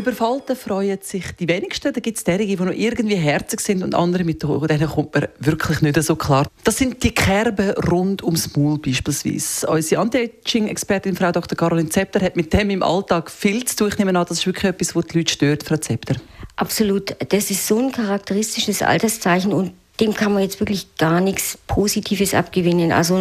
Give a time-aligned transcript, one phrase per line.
[0.00, 1.92] über Falten freuen sich die wenigsten.
[1.92, 5.28] Da gibt es diejenigen, die noch irgendwie herzig sind und andere mit denen kommt man
[5.38, 6.46] wirklich nicht so klar.
[6.64, 9.66] Das sind die Kerben rund ums Maul beispielsweise.
[9.66, 11.56] Unsere Anti-Aging-Expertin Frau Dr.
[11.56, 13.88] Caroline Zepter hat mit dem im Alltag viel zu tun.
[13.88, 16.16] Ich nehme an, das ist wirklich etwas, was die Leute stört, Frau Zepter.
[16.56, 17.14] Absolut.
[17.30, 22.34] Das ist so ein charakteristisches Alterszeichen und dem kann man jetzt wirklich gar nichts Positives
[22.34, 22.92] abgewinnen.
[22.92, 23.16] Also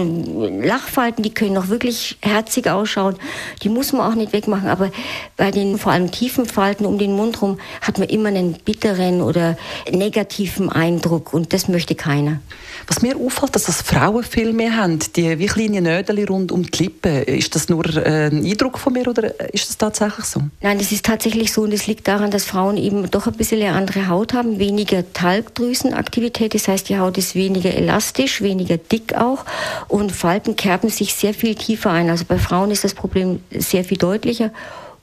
[0.63, 3.15] Lachfalten, die können noch wirklich herzig ausschauen,
[3.63, 4.91] die muss man auch nicht wegmachen, aber
[5.37, 9.21] bei den vor allem tiefen Falten um den Mund rum hat man immer einen bitteren
[9.21, 9.57] oder
[9.91, 12.39] negativen Eindruck und das möchte keiner.
[12.87, 16.63] Was mir auffällt, dass das Frauen viel mehr haben, die wie kleine Nödel rund um
[16.63, 17.23] die Lippen.
[17.23, 20.41] Ist das nur äh, ein Eindruck von mir oder ist das tatsächlich so?
[20.61, 23.61] Nein, das ist tatsächlich so und es liegt daran, dass Frauen eben doch ein bisschen
[23.61, 26.53] eine andere Haut haben, weniger Talgdrüsenaktivität.
[26.53, 29.43] Das heißt, die Haut ist weniger elastisch, weniger dick auch
[29.87, 32.09] und Falten kerben sich sehr viel tiefer ein.
[32.09, 34.51] Also bei Frauen ist das Problem sehr viel deutlicher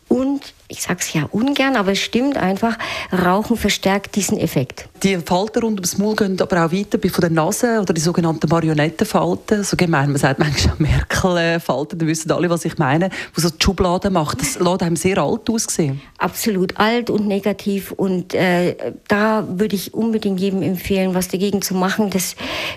[0.09, 2.77] und ich sage es ja ungern, aber es stimmt einfach,
[3.12, 4.89] Rauchen verstärkt diesen Effekt.
[5.03, 8.48] Die Falten rund ums Maul gehen aber auch weiter von der Nase oder die sogenannten
[8.48, 9.63] Marionettenfalten.
[9.63, 13.63] So gemein, man sagt manchmal Merkel-Falten, da wissen alle, was ich meine, wo so die
[13.63, 14.41] Schublade macht.
[14.41, 16.01] Das lässt einem sehr alt aussehen.
[16.19, 21.75] Absolut alt und negativ und äh, da würde ich unbedingt jedem empfehlen, was dagegen zu
[21.75, 22.11] machen.
[22.11, 22.35] Das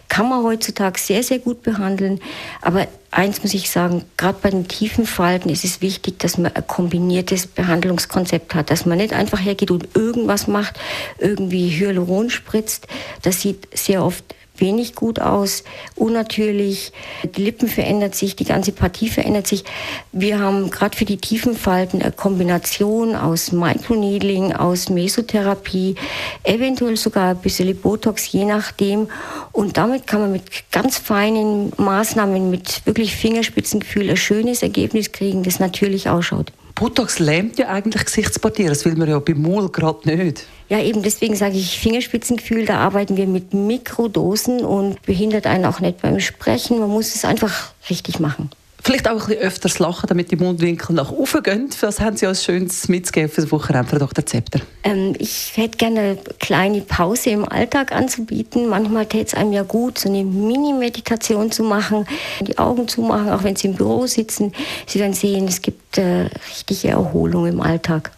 [0.09, 2.19] kann man heutzutage sehr, sehr gut behandeln,
[2.61, 6.53] aber eins muss ich sagen, gerade bei den tiefen Falten ist es wichtig, dass man
[6.53, 10.79] ein kombiniertes Behandlung Behandlungskonzept hat, dass man nicht einfach hergeht und irgendwas macht,
[11.17, 12.87] irgendwie Hyaluron spritzt.
[13.21, 14.23] Das sieht sehr oft
[14.61, 15.63] wenig gut aus,
[15.95, 16.91] unnatürlich.
[17.35, 19.63] Die Lippen verändert sich, die ganze Partie verändert sich.
[20.11, 25.95] Wir haben gerade für die tiefen Falten eine Kombination aus Microneedling, aus Mesotherapie,
[26.43, 29.07] eventuell sogar ein bisschen Botox, je nachdem.
[29.51, 35.43] Und damit kann man mit ganz feinen Maßnahmen, mit wirklich Fingerspitzengefühl ein schönes Ergebnis kriegen,
[35.43, 36.51] das natürlich ausschaut.
[36.79, 40.45] Botox lähmt ja eigentlich Gesichtspartiere, das will man ja beim Maul gerade nicht.
[40.69, 45.81] Ja, eben deswegen sage ich Fingerspitzengefühl, da arbeiten wir mit Mikrodosen und behindert einen auch
[45.81, 46.79] nicht beim Sprechen.
[46.79, 48.49] Man muss es einfach richtig machen.
[48.81, 51.69] Vielleicht auch ein bisschen öfters lachen, damit die Mundwinkel nach oben gehen.
[51.81, 54.25] Was haben Sie als schönes mitzugeben für das Wochenende, Frau Dr.
[54.25, 54.61] Zepter?
[54.85, 58.69] Ähm, ich hätte gerne eine kleine Pause im Alltag anzubieten.
[58.69, 62.07] Manchmal täte es einem ja gut, so eine Mini-Meditation zu machen,
[62.39, 64.53] die Augen zu machen, auch wenn Sie im Büro sitzen.
[64.87, 68.11] Sie werden sehen, es gibt äh, richtige Erholung im Alltag.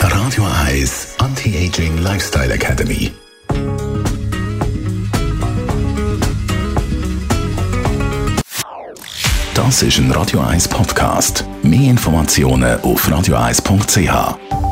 [0.00, 3.12] Radio Eyes Anti-Aging Lifestyle Academy.
[9.54, 11.44] Das ist ein Radio 1 Podcast.
[11.62, 14.65] Mehr Informationen auf radio1.ch.